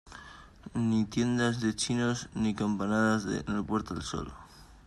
[0.73, 4.33] ni tiendas de chinos, ni campanadas en la Puerta del Sol